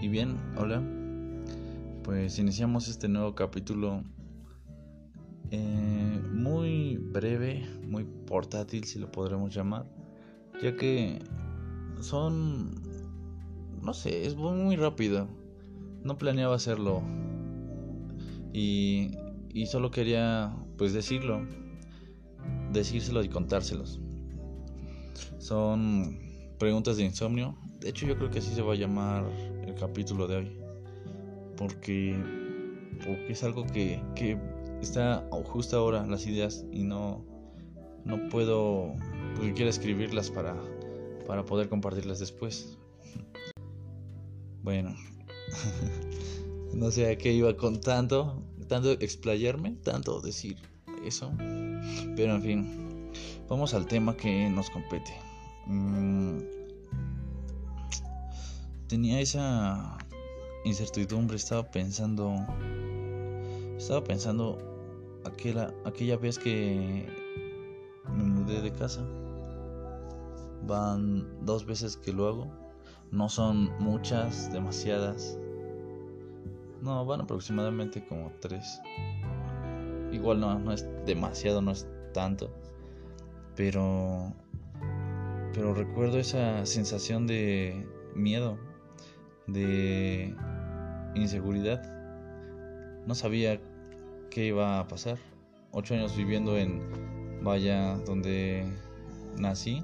[0.00, 0.80] Y bien, hola.
[2.04, 4.04] Pues iniciamos este nuevo capítulo
[5.50, 9.86] eh, muy breve, muy portátil si lo podremos llamar,
[10.62, 11.18] ya que
[12.00, 12.80] son,
[13.82, 15.26] no sé, es muy rápido.
[16.04, 17.02] No planeaba hacerlo
[18.52, 19.10] y,
[19.48, 21.44] y solo quería pues decirlo,
[22.72, 24.00] decírselo y contárselos.
[25.38, 26.20] Son
[26.56, 27.56] preguntas de insomnio.
[27.80, 29.24] De hecho yo creo que así se va a llamar
[29.78, 30.52] capítulo de hoy.
[31.56, 32.16] Porque,
[33.04, 34.38] porque es algo que, que
[34.80, 37.24] está justo ahora las ideas y no,
[38.04, 38.94] no puedo,
[39.36, 40.56] porque quiero escribirlas para,
[41.26, 42.78] para poder compartirlas después.
[44.62, 44.94] Bueno,
[46.74, 48.42] no sé a qué iba con tanto,
[49.00, 50.56] explayarme, tanto decir
[51.04, 51.32] eso.
[52.16, 53.12] Pero en fin,
[53.48, 55.12] vamos al tema que nos compete.
[55.66, 56.57] Mm,
[58.88, 59.98] tenía esa
[60.64, 62.34] incertidumbre, estaba pensando,
[63.76, 64.58] estaba pensando
[65.24, 67.06] aquella, aquella vez que
[68.16, 69.02] me mudé de casa.
[70.66, 72.50] Van dos veces que lo hago.
[73.10, 75.38] No son muchas, demasiadas.
[76.82, 78.80] No, van aproximadamente como tres.
[80.12, 82.50] Igual no, no es demasiado, no es tanto.
[83.54, 84.32] Pero.
[85.54, 88.58] Pero recuerdo esa sensación de miedo,
[89.48, 90.34] de
[91.14, 91.82] inseguridad.
[93.06, 93.60] No sabía
[94.30, 95.18] qué iba a pasar.
[95.72, 96.80] Ocho años viviendo en
[97.42, 98.64] Vaya, donde
[99.38, 99.82] nací.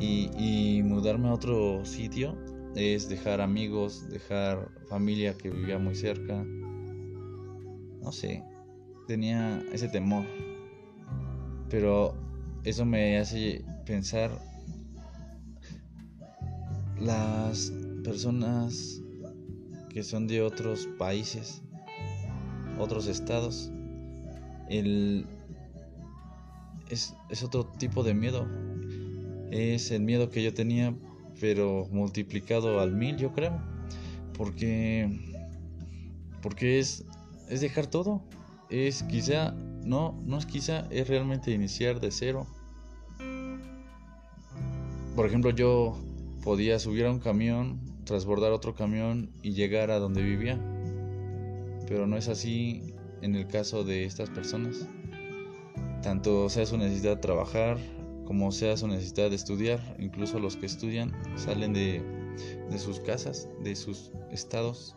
[0.00, 2.36] Y, y mudarme a otro sitio
[2.74, 6.44] es dejar amigos, dejar familia que vivía muy cerca.
[8.02, 8.44] No sé,
[9.06, 10.24] tenía ese temor.
[11.70, 12.14] Pero
[12.64, 14.30] eso me hace pensar
[17.00, 17.72] las
[18.04, 19.02] personas
[19.90, 21.62] que son de otros países,
[22.78, 23.70] otros estados,
[24.68, 25.26] el,
[26.90, 28.46] es, es otro tipo de miedo.
[29.50, 30.94] Es el miedo que yo tenía,
[31.40, 33.60] pero multiplicado al mil, yo creo.
[34.36, 35.08] Porque,
[36.42, 37.04] porque es,
[37.48, 38.22] es dejar todo.
[38.68, 39.52] Es quizá,
[39.84, 42.46] no, no es quizá, es realmente iniciar de cero.
[45.14, 45.96] Por ejemplo, yo
[46.46, 50.56] podía subir a un camión, transbordar otro camión y llegar a donde vivía.
[51.88, 54.88] Pero no es así en el caso de estas personas.
[56.04, 57.78] Tanto sea su necesidad de trabajar
[58.26, 62.00] como sea su necesidad de estudiar, incluso los que estudian salen de,
[62.70, 64.94] de sus casas, de sus estados,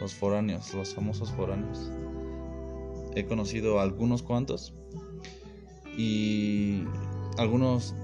[0.00, 1.92] los foráneos, los famosos foráneos.
[3.14, 4.74] He conocido a algunos cuantos
[5.96, 6.82] y
[7.38, 7.94] algunos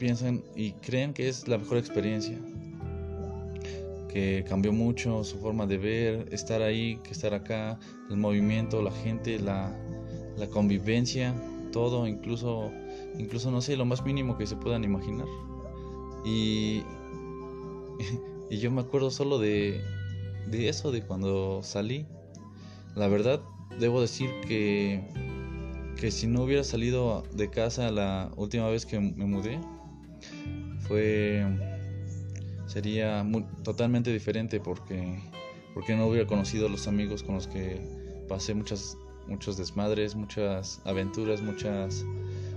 [0.00, 2.38] piensan y creen que es la mejor experiencia,
[4.08, 7.78] que cambió mucho su forma de ver, estar ahí, que estar acá,
[8.08, 9.76] el movimiento, la gente, la,
[10.54, 11.34] convivencia,
[11.70, 12.72] todo, incluso,
[13.18, 15.26] incluso no sé, lo más mínimo que se puedan imaginar.
[16.24, 16.82] Y,
[18.50, 19.82] y yo me acuerdo solo de,
[20.50, 22.06] de eso, de cuando salí.
[22.96, 23.42] La verdad,
[23.78, 25.04] debo decir que,
[26.00, 29.60] que si no hubiera salido de casa la última vez que me mudé,
[30.90, 31.46] fue
[32.66, 33.24] sería
[33.62, 35.20] totalmente diferente porque
[35.72, 37.80] porque no hubiera conocido a los amigos con los que
[38.28, 38.96] pasé muchas
[39.28, 42.04] muchos desmadres, muchas aventuras, muchas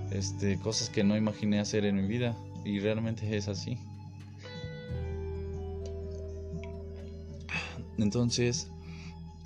[0.10, 2.36] este, cosas que no imaginé hacer en mi vida
[2.66, 3.78] y realmente es así.
[8.00, 8.68] Entonces,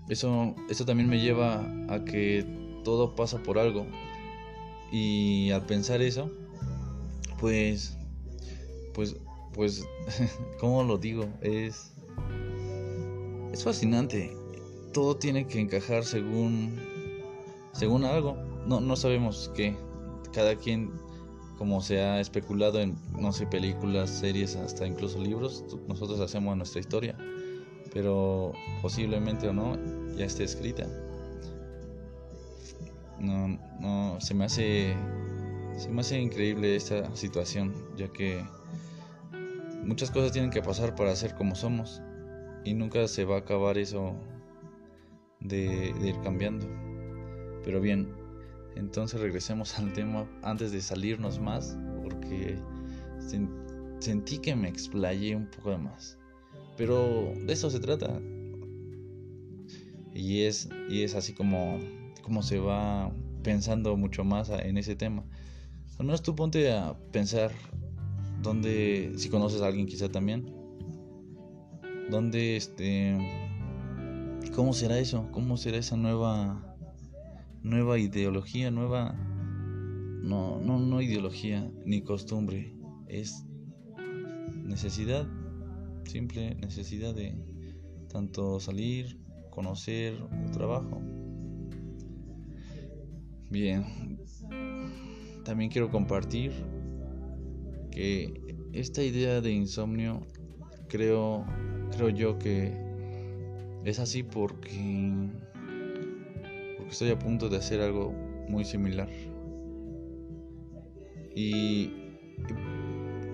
[0.07, 2.45] eso, eso también me lleva a que
[2.85, 3.85] todo pasa por algo.
[4.93, 6.31] Y al pensar eso,
[7.41, 7.96] pues,
[8.97, 9.15] pues,
[9.53, 9.87] pues,
[10.59, 11.29] ¿cómo lo digo?
[11.41, 11.93] Es,
[13.53, 14.35] es fascinante.
[14.91, 16.75] Todo tiene que encajar según,
[17.73, 18.35] según algo.
[18.65, 19.77] No, no sabemos qué.
[20.33, 20.91] Cada quien,
[21.59, 26.79] como se ha especulado en, no sé, películas, series, hasta incluso libros, nosotros hacemos nuestra
[26.79, 27.15] historia.
[27.93, 29.77] Pero posiblemente o no,
[30.15, 30.87] ya esté escrita.
[33.19, 34.95] No, no, se me hace
[35.77, 38.43] se me hace increíble esta situación, ya que
[39.87, 42.01] muchas cosas tienen que pasar para ser como somos
[42.65, 44.13] y nunca se va a acabar eso
[45.39, 46.67] de, ir cambiando.
[47.63, 48.13] Pero bien,
[48.75, 52.59] entonces regresemos al tema antes de salirnos más, porque
[53.99, 56.19] sentí que me explayé un poco de más.
[56.75, 58.19] Pero de eso se trata.
[60.13, 61.79] Y es, y es así como,
[62.23, 63.11] como se va
[63.41, 65.23] pensando mucho más en ese tema.
[65.97, 67.51] Al menos tú ponte a pensar
[68.41, 70.57] dónde, si conoces a alguien quizá también,
[72.09, 73.17] ¿Dónde este
[74.55, 75.27] cómo será eso?
[75.31, 76.77] ¿Cómo será esa nueva
[77.63, 79.13] nueva ideología, nueva
[80.21, 83.45] no no no ideología ni costumbre, es
[84.63, 85.27] necesidad,
[86.05, 87.35] simple necesidad de
[88.07, 89.19] tanto salir,
[89.49, 90.17] conocer,
[90.53, 91.01] trabajo.
[93.49, 93.83] Bien,
[95.43, 96.53] también quiero compartir
[97.97, 100.21] que esta idea de insomnio
[100.87, 101.43] creo
[101.91, 102.71] creo yo que
[103.85, 105.29] es así porque
[106.77, 108.13] porque estoy a punto de hacer algo
[108.47, 109.09] muy similar.
[111.35, 111.91] Y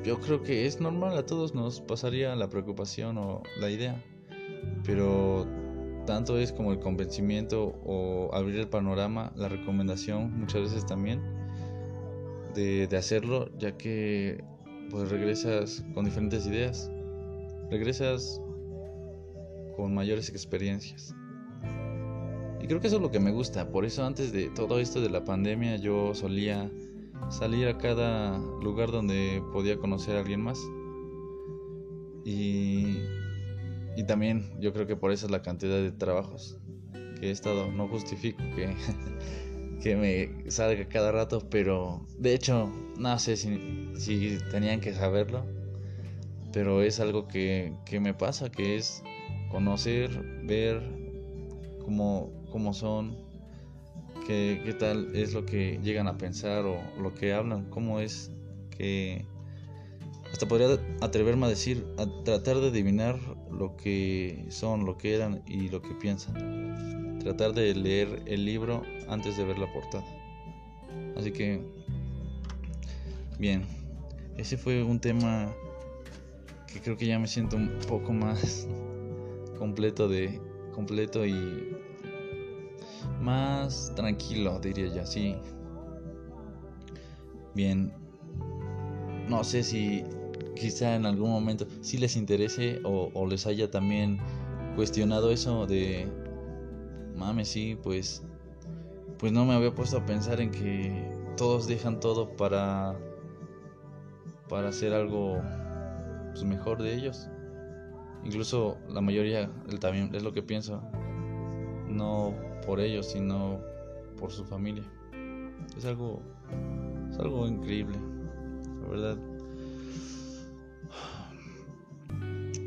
[0.06, 4.02] yo creo que es normal a todos nos pasaría la preocupación o la idea
[4.86, 5.46] pero
[6.06, 11.22] tanto es como el convencimiento o abrir el panorama la recomendación muchas veces también
[12.54, 14.44] de, de hacerlo ya que
[14.90, 16.90] pues regresas con diferentes ideas
[17.74, 18.40] regresas
[19.76, 21.16] con mayores experiencias.
[22.62, 23.70] Y creo que eso es lo que me gusta.
[23.70, 26.72] Por eso antes de todo esto de la pandemia yo solía
[27.30, 30.60] salir a cada lugar donde podía conocer a alguien más.
[32.24, 33.00] Y,
[33.98, 36.58] y también yo creo que por eso es la cantidad de trabajos
[37.20, 37.72] que he estado.
[37.72, 38.76] No justifico que,
[39.84, 45.46] que me salga cada rato, pero de hecho no sé si, si tenían que saberlo
[46.54, 49.04] pero es algo que, me pasa, que es
[49.50, 50.12] conocer,
[50.44, 50.82] ver
[51.84, 53.18] cómo, cómo son,
[54.28, 58.32] qué, qué, tal es lo que llegan a pensar o lo que hablan, cómo es
[58.70, 59.26] que
[60.32, 63.20] hasta podría atreverme a decir, a tratar de adivinar
[63.52, 67.03] lo que son, lo que eran y lo que piensan.
[67.24, 70.06] Tratar de leer el libro antes de ver la portada.
[71.16, 71.62] Así que,
[73.40, 73.66] bien,
[74.38, 75.54] ese fue un tema
[76.68, 78.68] que creo que ya me siento un poco más
[79.58, 80.42] completo de
[80.74, 81.78] completo y
[83.22, 85.36] más tranquilo, diría yo, sí.
[87.56, 87.94] Bien.
[89.30, 90.04] No sé si
[90.56, 94.20] quizá en algún momento si les interese o, o les haya también
[94.76, 96.08] cuestionado eso de
[97.16, 98.24] mames, sí, pues
[99.20, 103.00] pues no me había puesto a pensar en que todos dejan todo para
[104.50, 105.42] para hacer algo
[106.32, 107.30] pues, mejor de ellos.
[108.24, 109.50] Incluso la mayoría
[109.80, 110.82] también es lo que pienso.
[111.88, 112.34] No
[112.66, 113.60] por ellos, sino
[114.20, 114.84] por su familia.
[115.78, 116.22] Es algo
[117.10, 117.98] es algo increíble.
[118.82, 119.18] La verdad.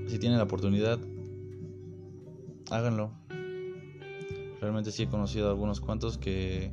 [0.07, 0.99] Si tienen la oportunidad,
[2.71, 3.11] háganlo.
[4.67, 6.73] Realmente sí he conocido a algunos cuantos que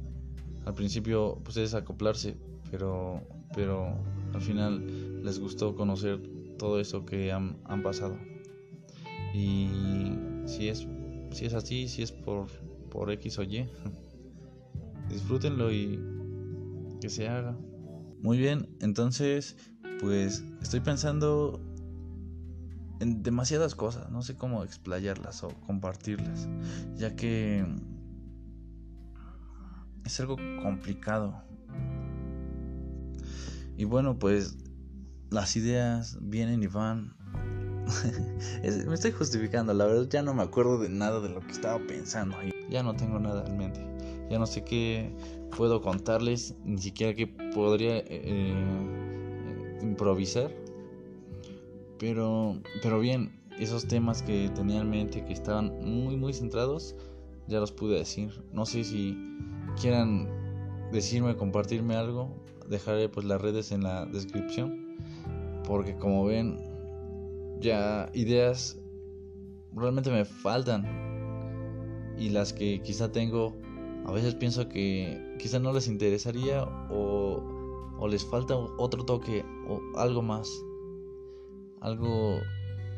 [0.66, 2.36] al principio pues es acoplarse,
[2.72, 3.22] pero
[3.54, 3.94] pero
[4.34, 6.20] al final les gustó conocer
[6.58, 8.18] todo eso que han, pasado.
[9.32, 9.68] Y
[10.48, 10.88] si es,
[11.30, 12.48] si es así, si es por,
[12.90, 13.70] por X o Y,
[15.10, 16.00] disfrútenlo y
[17.00, 17.56] que se haga.
[18.24, 19.56] Muy bien, entonces,
[20.02, 21.62] pues estoy pensando
[23.00, 26.48] en demasiadas cosas, no sé cómo explayarlas o compartirlas,
[26.96, 27.66] ya que
[30.06, 31.42] es algo complicado.
[33.78, 34.58] Y bueno, pues
[35.30, 37.16] las ideas vienen y van.
[38.88, 41.80] me estoy justificando, la verdad ya no me acuerdo de nada de lo que estaba
[41.86, 42.38] pensando.
[42.70, 43.82] Ya no tengo nada en mente.
[44.30, 45.14] Ya no sé qué
[45.56, 50.52] puedo contarles, ni siquiera qué podría eh, eh, improvisar.
[52.00, 56.96] Pero, pero bien, esos temas que tenía en mente, que estaban muy, muy centrados,
[57.48, 58.44] ya los pude decir.
[58.52, 59.18] No sé si
[59.80, 60.30] quieran
[60.92, 62.36] decirme, compartirme algo.
[62.70, 64.84] Dejaré pues las redes en la descripción
[65.64, 66.60] porque como ven,
[67.60, 68.80] ya ideas
[69.74, 70.86] realmente me faltan.
[72.18, 73.56] Y las que quizá tengo,
[74.06, 77.42] a veces pienso que quizá no les interesaría o,
[77.98, 80.50] o les falta otro toque o algo más.
[81.84, 82.40] Algo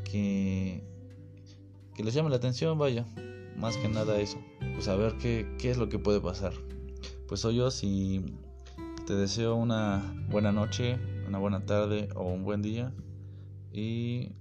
[0.04, 0.84] que,
[1.96, 3.06] que les llame la atención, vaya.
[3.58, 4.38] Más que nada eso.
[4.76, 6.54] Pues a ver qué, qué es lo que puede pasar.
[7.28, 8.24] Pues soy yo si
[9.08, 12.94] te deseo una buena noche, una buena tarde o un buen día
[13.74, 14.34] y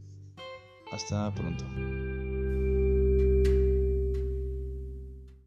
[0.92, 1.64] hasta pronto.